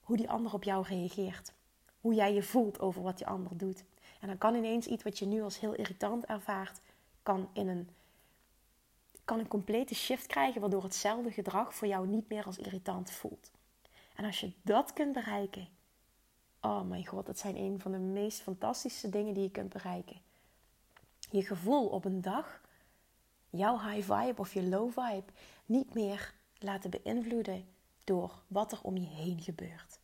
hoe 0.00 0.16
die 0.16 0.30
ander 0.30 0.52
op 0.52 0.64
jou 0.64 0.86
reageert. 0.86 1.52
Hoe 2.00 2.14
jij 2.14 2.34
je 2.34 2.42
voelt 2.42 2.80
over 2.80 3.02
wat 3.02 3.16
die 3.16 3.26
ander 3.26 3.56
doet. 3.56 3.84
En 4.20 4.28
dan 4.28 4.38
kan 4.38 4.54
ineens 4.54 4.86
iets 4.86 5.02
wat 5.02 5.18
je 5.18 5.26
nu 5.26 5.42
als 5.42 5.60
heel 5.60 5.74
irritant 5.74 6.24
ervaart, 6.24 6.80
kan 7.22 7.48
in 7.52 7.68
een, 7.68 7.88
kan 9.24 9.38
een 9.38 9.48
complete 9.48 9.94
shift 9.94 10.26
krijgen, 10.26 10.60
waardoor 10.60 10.82
hetzelfde 10.82 11.30
gedrag 11.30 11.74
voor 11.74 11.88
jou 11.88 12.06
niet 12.06 12.28
meer 12.28 12.44
als 12.44 12.58
irritant 12.58 13.10
voelt. 13.10 13.50
En 14.14 14.24
als 14.24 14.40
je 14.40 14.52
dat 14.62 14.92
kunt 14.92 15.12
bereiken, 15.12 15.68
oh 16.66 16.82
mijn 16.82 17.06
god, 17.06 17.26
dat 17.26 17.38
zijn 17.38 17.56
een 17.56 17.80
van 17.80 17.92
de 17.92 17.98
meest 17.98 18.40
fantastische 18.40 19.08
dingen 19.08 19.34
die 19.34 19.42
je 19.42 19.50
kunt 19.50 19.72
bereiken. 19.72 20.20
Je 21.30 21.42
gevoel 21.42 21.88
op 21.88 22.04
een 22.04 22.20
dag, 22.20 22.60
jouw 23.50 23.78
high 23.78 24.12
vibe 24.12 24.40
of 24.40 24.54
je 24.54 24.62
low 24.62 24.90
vibe, 24.92 25.32
niet 25.66 25.94
meer 25.94 26.34
laten 26.58 26.90
beïnvloeden 26.90 27.68
door 28.04 28.42
wat 28.46 28.72
er 28.72 28.80
om 28.82 28.96
je 28.96 29.06
heen 29.06 29.40
gebeurt. 29.40 29.98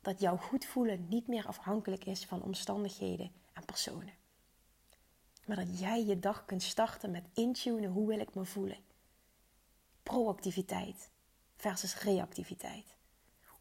Dat 0.00 0.20
jouw 0.20 0.36
goed 0.36 0.64
voelen 0.64 1.08
niet 1.08 1.28
meer 1.28 1.46
afhankelijk 1.46 2.04
is 2.04 2.24
van 2.24 2.42
omstandigheden 2.42 3.32
en 3.52 3.64
personen. 3.64 4.12
Maar 5.46 5.56
dat 5.56 5.78
jij 5.78 6.04
je 6.04 6.18
dag 6.18 6.44
kunt 6.44 6.62
starten 6.62 7.10
met 7.10 7.28
intunen 7.34 7.90
hoe 7.90 8.08
wil 8.08 8.18
ik 8.18 8.34
me 8.34 8.44
voelen. 8.44 8.78
Proactiviteit 10.02 11.10
versus 11.56 11.98
reactiviteit. 11.98 12.93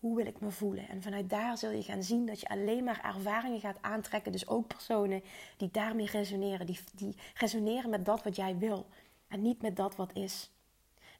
Hoe 0.03 0.15
wil 0.15 0.25
ik 0.25 0.39
me 0.39 0.51
voelen? 0.51 0.87
En 0.87 1.01
vanuit 1.01 1.29
daar 1.29 1.57
zul 1.57 1.71
je 1.71 1.83
gaan 1.83 2.03
zien 2.03 2.25
dat 2.25 2.39
je 2.39 2.47
alleen 2.47 2.83
maar 2.83 3.01
ervaringen 3.03 3.59
gaat 3.59 3.77
aantrekken. 3.81 4.31
Dus 4.31 4.47
ook 4.47 4.67
personen 4.67 5.23
die 5.57 5.69
daarmee 5.71 6.05
resoneren. 6.05 6.65
Die, 6.65 6.79
die 6.93 7.15
resoneren 7.33 7.89
met 7.89 8.05
dat 8.05 8.23
wat 8.23 8.35
jij 8.35 8.57
wil. 8.57 8.85
En 9.27 9.41
niet 9.41 9.61
met 9.61 9.75
dat 9.75 9.95
wat 9.95 10.13
is. 10.13 10.51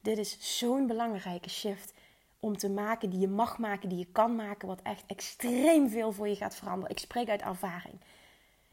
Dit 0.02 0.18
is 0.18 0.58
zo'n 0.58 0.86
belangrijke 0.86 1.50
shift 1.50 1.92
om 2.40 2.56
te 2.56 2.70
maken, 2.70 3.10
die 3.10 3.20
je 3.20 3.28
mag 3.28 3.58
maken, 3.58 3.88
die 3.88 3.98
je 3.98 4.12
kan 4.12 4.36
maken, 4.36 4.68
wat 4.68 4.82
echt 4.82 5.04
extreem 5.06 5.88
veel 5.88 6.12
voor 6.12 6.28
je 6.28 6.36
gaat 6.36 6.54
veranderen. 6.54 6.90
Ik 6.90 6.98
spreek 6.98 7.28
uit 7.28 7.42
ervaring. 7.42 8.00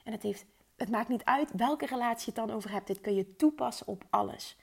En 0.04 0.12
het, 0.12 0.24
heeft, 0.24 0.46
het 0.76 0.90
maakt 0.90 1.10
niet 1.10 1.24
uit 1.24 1.52
welke 1.56 1.86
relatie 1.86 2.34
je 2.34 2.40
het 2.40 2.48
dan 2.48 2.56
over 2.56 2.72
hebt. 2.72 2.88
Dit 2.88 3.02
kun 3.02 3.16
je 3.16 3.36
toepassen 3.36 3.88
op 3.88 4.04
alles. 4.10 4.58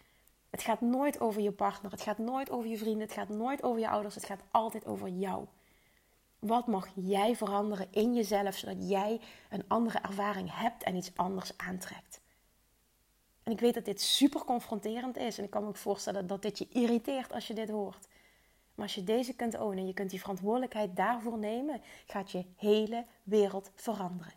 Het 0.50 0.62
gaat 0.62 0.80
nooit 0.80 1.20
over 1.20 1.42
je 1.42 1.52
partner, 1.52 1.90
het 1.90 2.02
gaat 2.02 2.18
nooit 2.18 2.50
over 2.50 2.70
je 2.70 2.78
vrienden, 2.78 3.00
het 3.00 3.12
gaat 3.12 3.28
nooit 3.28 3.62
over 3.62 3.80
je 3.80 3.88
ouders, 3.88 4.14
het 4.14 4.24
gaat 4.24 4.42
altijd 4.50 4.86
over 4.86 5.08
jou. 5.08 5.46
Wat 6.38 6.66
mag 6.66 6.88
jij 6.94 7.36
veranderen 7.36 7.88
in 7.90 8.14
jezelf 8.14 8.56
zodat 8.56 8.88
jij 8.88 9.20
een 9.50 9.64
andere 9.68 9.98
ervaring 9.98 10.58
hebt 10.58 10.82
en 10.82 10.96
iets 10.96 11.16
anders 11.16 11.56
aantrekt? 11.56 12.20
En 13.42 13.52
ik 13.52 13.60
weet 13.60 13.74
dat 13.74 13.84
dit 13.84 14.00
super 14.00 14.44
confronterend 14.44 15.16
is 15.16 15.38
en 15.38 15.44
ik 15.44 15.50
kan 15.50 15.62
me 15.62 15.68
ook 15.68 15.76
voorstellen 15.76 16.26
dat 16.26 16.42
dit 16.42 16.58
je 16.58 16.68
irriteert 16.70 17.32
als 17.32 17.46
je 17.46 17.54
dit 17.54 17.68
hoort. 17.68 18.08
Maar 18.74 18.86
als 18.86 18.94
je 18.94 19.04
deze 19.04 19.34
kunt 19.34 19.58
ownen 19.58 19.78
en 19.78 19.86
je 19.86 19.94
kunt 19.94 20.10
die 20.10 20.20
verantwoordelijkheid 20.20 20.96
daarvoor 20.96 21.38
nemen, 21.38 21.82
gaat 22.06 22.30
je 22.30 22.44
hele 22.56 23.04
wereld 23.22 23.70
veranderen. 23.74 24.32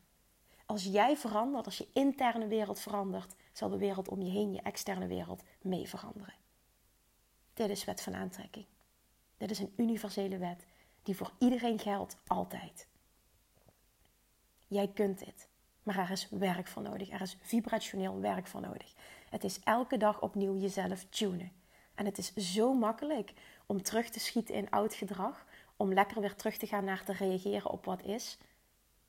Als 0.65 0.83
jij 0.83 1.17
verandert, 1.17 1.65
als 1.65 1.77
je 1.77 1.87
interne 1.93 2.47
wereld 2.47 2.79
verandert, 2.79 3.35
zal 3.51 3.69
de 3.69 3.77
wereld 3.77 4.07
om 4.07 4.21
je 4.21 4.31
heen, 4.31 4.53
je 4.53 4.61
externe 4.61 5.07
wereld, 5.07 5.43
mee 5.61 5.89
veranderen. 5.89 6.33
Dit 7.53 7.69
is 7.69 7.83
wet 7.83 8.01
van 8.01 8.15
aantrekking. 8.15 8.65
Dit 9.37 9.51
is 9.51 9.59
een 9.59 9.73
universele 9.75 10.37
wet 10.37 10.65
die 11.03 11.15
voor 11.15 11.31
iedereen 11.37 11.79
geldt, 11.79 12.17
altijd. 12.27 12.87
Jij 14.67 14.87
kunt 14.87 15.19
dit, 15.19 15.47
maar 15.83 15.97
er 15.97 16.11
is 16.11 16.27
werk 16.29 16.67
voor 16.67 16.81
nodig. 16.81 17.09
Er 17.09 17.21
is 17.21 17.37
vibrationeel 17.41 18.19
werk 18.19 18.47
voor 18.47 18.61
nodig. 18.61 18.93
Het 19.29 19.43
is 19.43 19.59
elke 19.59 19.97
dag 19.97 20.21
opnieuw 20.21 20.57
jezelf 20.57 21.03
tunen. 21.03 21.51
En 21.95 22.05
het 22.05 22.17
is 22.17 22.33
zo 22.33 22.73
makkelijk 22.73 23.33
om 23.65 23.81
terug 23.81 24.09
te 24.09 24.19
schieten 24.19 24.55
in 24.55 24.69
oud 24.69 24.93
gedrag, 24.93 25.45
om 25.75 25.93
lekker 25.93 26.21
weer 26.21 26.35
terug 26.35 26.57
te 26.57 26.67
gaan 26.67 26.83
naar 26.83 27.03
te 27.03 27.13
reageren 27.13 27.71
op 27.71 27.85
wat 27.85 28.03
is 28.03 28.37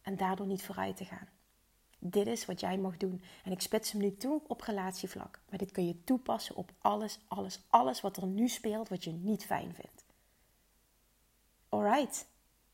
en 0.03 0.17
daardoor 0.17 0.47
niet 0.47 0.63
vooruit 0.63 0.97
te 0.97 1.05
gaan. 1.05 1.29
Dit 2.05 2.27
is 2.27 2.45
wat 2.45 2.61
jij 2.61 2.79
mag 2.79 2.97
doen. 2.97 3.23
En 3.45 3.53
ik 3.53 3.61
spits 3.61 3.93
hem 3.93 4.01
nu 4.01 4.17
toe 4.17 4.41
op 4.47 4.61
relatievlak. 4.61 5.41
Maar 5.49 5.59
dit 5.59 5.71
kun 5.71 5.87
je 5.87 6.05
toepassen 6.05 6.57
op 6.57 6.71
alles, 6.79 7.19
alles, 7.29 7.61
alles 7.71 8.01
wat 8.01 8.17
er 8.17 8.27
nu 8.27 8.49
speelt 8.49 8.89
wat 8.89 9.05
je 9.05 9.13
niet 9.13 9.45
fijn 9.45 9.75
vindt. 9.75 10.05
Alright, 11.69 12.27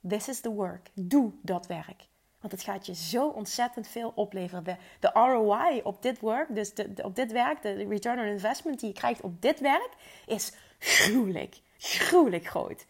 this 0.08 0.28
is 0.28 0.40
the 0.40 0.50
work. 0.50 0.90
Doe 0.94 1.32
dat 1.42 1.66
werk. 1.66 2.06
Want 2.40 2.52
het 2.52 2.62
gaat 2.62 2.86
je 2.86 2.94
zo 2.94 3.28
ontzettend 3.28 3.88
veel 3.88 4.12
opleveren. 4.14 4.78
De, 5.00 5.10
ROI 5.12 5.80
op 5.82 6.02
dit 6.02 6.20
work, 6.20 6.54
dus 6.54 6.74
de, 6.74 6.90
op 7.02 7.14
dit 7.14 7.32
werk, 7.32 7.62
de 7.62 7.72
return 7.72 8.18
on 8.18 8.26
investment 8.26 8.80
die 8.80 8.88
je 8.88 8.94
krijgt 8.94 9.20
op 9.20 9.42
dit 9.42 9.60
werk, 9.60 9.90
is 10.26 10.52
gruwelijk. 10.78 11.60
Gruwelijk 11.78 12.46
groot. 12.46 12.86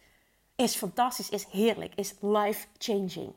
Is 0.55 0.75
fantastisch, 0.75 1.29
is 1.29 1.45
heerlijk, 1.45 1.95
is 1.95 2.13
life 2.19 2.67
changing. 2.77 3.33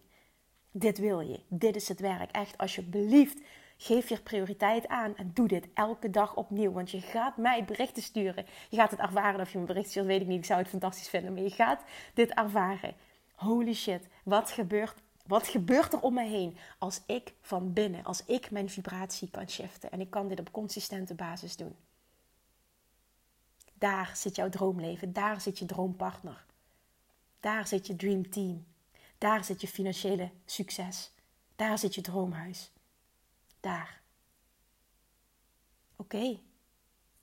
Dit 0.73 0.99
wil 0.99 1.21
je. 1.21 1.41
Dit 1.49 1.77
is 1.77 1.89
het 1.89 2.01
werk. 2.01 2.31
Echt, 2.31 2.59
alsjeblieft, 2.59 3.41
geef 3.77 4.09
je 4.09 4.21
prioriteit 4.21 4.89
aan 4.89 5.17
en 5.17 5.31
doe 5.35 5.49
dit 5.49 5.69
elke 5.75 6.11
dag 6.11 6.37
opnieuw. 6.37 6.73
Want 6.73 6.91
je 6.91 7.01
gaat 7.01 7.37
mij 7.37 7.65
berichten 7.65 8.03
sturen. 8.03 8.47
Je 8.69 8.77
gaat 8.77 8.91
het 8.91 9.01
ervaren. 9.01 9.41
Of 9.41 9.53
je 9.53 9.59
me 9.59 9.65
bericht 9.65 9.91
stuurt, 9.91 10.07
weet 10.07 10.21
ik 10.21 10.27
niet. 10.27 10.39
Ik 10.39 10.45
zou 10.45 10.61
het 10.61 10.69
fantastisch 10.69 11.09
vinden. 11.09 11.33
Maar 11.35 11.43
je 11.43 11.51
gaat 11.51 11.83
dit 12.15 12.31
ervaren. 12.31 12.95
Holy 13.35 13.75
shit, 13.75 14.09
wat 14.25 14.51
gebeurt, 14.51 14.95
wat 15.27 15.49
gebeurt 15.49 15.93
er 15.93 16.01
om 16.01 16.15
me 16.15 16.25
heen 16.25 16.57
als 16.79 17.01
ik 17.07 17.33
van 17.41 17.73
binnen, 17.73 18.05
als 18.05 18.25
ik 18.25 18.51
mijn 18.51 18.71
vibratie 18.71 19.31
kan 19.31 19.49
shiften? 19.49 19.91
En 19.91 20.01
ik 20.01 20.11
kan 20.11 20.29
dit 20.29 20.41
op 20.41 20.53
consistente 20.53 21.15
basis 21.15 21.57
doen. 21.57 21.77
Daar 23.75 24.11
zit 24.15 24.37
jouw 24.37 24.49
droomleven. 24.49 25.13
Daar 25.13 25.41
zit 25.41 25.59
je 25.59 25.65
droompartner. 25.65 26.45
Daar 27.41 27.67
zit 27.67 27.87
je 27.87 27.97
dream 27.97 28.31
team. 28.31 28.65
Daar 29.23 29.45
zit 29.45 29.61
je 29.61 29.69
financiële 29.69 30.31
succes. 30.45 31.11
Daar 31.57 31.79
zit 31.79 31.95
je 31.95 32.01
droomhuis. 32.01 32.71
Daar. 33.61 34.01
Oké. 35.97 36.39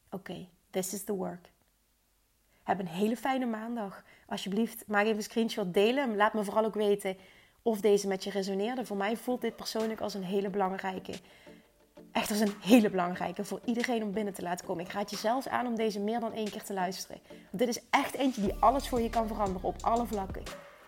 Oké, 0.09 0.47
this 0.69 0.93
is 0.93 1.03
the 1.03 1.13
work. 1.13 1.51
Heb 2.63 2.79
een 2.79 2.87
hele 2.87 3.17
fijne 3.17 3.45
maandag. 3.45 4.03
Alsjeblieft, 4.27 4.87
maak 4.87 5.03
even 5.03 5.17
een 5.17 5.23
screenshot, 5.23 5.73
delen. 5.73 6.15
Laat 6.15 6.33
me 6.33 6.43
vooral 6.43 6.65
ook 6.65 6.73
weten 6.73 7.17
of 7.61 7.81
deze 7.81 8.07
met 8.07 8.23
je 8.23 8.29
resoneerde. 8.29 8.85
Voor 8.85 8.97
mij 8.97 9.17
voelt 9.17 9.41
dit 9.41 9.55
persoonlijk 9.55 10.01
als 10.01 10.13
een 10.13 10.23
hele 10.23 10.49
belangrijke. 10.49 11.13
Echt 12.11 12.29
als 12.29 12.39
een 12.39 12.55
hele 12.61 12.89
belangrijke 12.89 13.43
voor 13.43 13.61
iedereen 13.65 14.03
om 14.03 14.11
binnen 14.11 14.33
te 14.33 14.41
laten 14.41 14.65
komen. 14.65 14.85
Ik 14.85 14.91
raad 14.91 15.09
je 15.09 15.17
zelfs 15.17 15.47
aan 15.47 15.67
om 15.67 15.75
deze 15.75 15.99
meer 15.99 16.19
dan 16.19 16.33
één 16.33 16.49
keer 16.49 16.63
te 16.63 16.73
luisteren. 16.73 17.21
Dit 17.51 17.67
is 17.67 17.81
echt 17.89 18.13
eentje 18.13 18.41
die 18.41 18.55
alles 18.59 18.89
voor 18.89 19.01
je 19.01 19.09
kan 19.09 19.27
veranderen 19.27 19.67
op 19.67 19.75
alle 19.81 20.05
vlakken. 20.05 20.43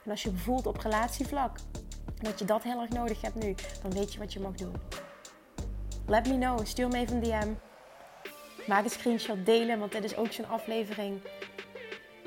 En 0.05 0.11
als 0.11 0.23
je 0.23 0.31
voelt 0.35 0.65
op 0.65 0.77
relatievlak 0.77 1.57
dat 2.21 2.39
je 2.39 2.45
dat 2.45 2.63
heel 2.63 2.81
erg 2.81 2.89
nodig 2.89 3.21
hebt 3.21 3.35
nu, 3.35 3.55
dan 3.81 3.91
weet 3.91 4.13
je 4.13 4.19
wat 4.19 4.33
je 4.33 4.39
mag 4.39 4.53
doen. 4.53 4.75
Let 6.07 6.27
me 6.27 6.37
know, 6.37 6.65
stuur 6.65 6.87
me 6.87 6.97
even 6.97 7.15
een 7.15 7.23
DM. 7.23 7.53
Maak 8.67 8.83
een 8.83 8.89
screenshot, 8.89 9.45
delen, 9.45 9.79
want 9.79 9.91
dit 9.91 10.03
is 10.03 10.15
ook 10.15 10.31
zo'n 10.31 10.49
aflevering. 10.49 11.21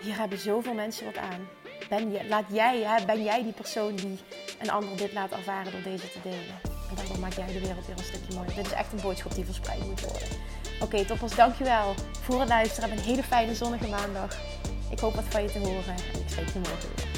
Hier 0.02 0.18
hebben 0.18 0.38
zoveel 0.38 0.74
mensen 0.74 1.04
wat 1.04 1.16
aan. 1.16 1.48
Ben, 1.88 2.28
laat 2.28 2.44
jij, 2.48 2.82
hè, 2.82 3.04
ben 3.04 3.22
jij 3.22 3.42
die 3.42 3.52
persoon 3.52 3.96
die 3.96 4.18
een 4.60 4.70
ander 4.70 4.96
dit 4.96 5.12
laat 5.12 5.32
ervaren 5.32 5.72
door 5.72 5.82
deze 5.82 6.10
te 6.10 6.18
delen? 6.22 6.60
En 6.90 6.94
daardoor 6.96 7.18
maak 7.18 7.32
jij 7.32 7.46
de 7.46 7.60
wereld 7.60 7.86
weer 7.86 7.98
een 7.98 8.04
stukje 8.04 8.34
mooier. 8.34 8.54
Dit 8.54 8.66
is 8.66 8.72
echt 8.72 8.92
een 8.92 9.00
boodschap 9.00 9.34
die 9.34 9.44
verspreid 9.44 9.86
moet 9.86 10.00
worden. 10.00 10.28
Oké, 10.74 10.84
okay, 10.84 11.04
toppers, 11.04 11.34
dankjewel 11.34 11.94
voor 12.22 12.40
het 12.40 12.48
luisteren. 12.48 12.88
Heb 12.88 12.98
een 12.98 13.04
hele 13.04 13.22
fijne 13.22 13.54
zonnige 13.54 13.88
maandag. 13.88 14.36
Ik 14.90 14.98
hoop 14.98 15.14
wat 15.14 15.24
van 15.24 15.42
je 15.42 15.52
te 15.52 15.58
horen 15.58 15.94
en 16.12 16.20
ik 16.20 16.28
spreek 16.28 16.48
je 16.48 16.58
morgen 16.58 16.88
weer. 16.96 17.13